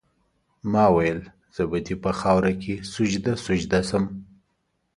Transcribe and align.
ما 0.71 0.85
ویل 0.95 1.19
زه 1.55 1.63
به 1.69 1.79
دي 1.85 1.95
په 2.03 2.11
خاوره 2.19 2.53
کي 2.61 2.73
سجده 2.93 3.33
سجده 3.45 3.79
سم 3.89 4.03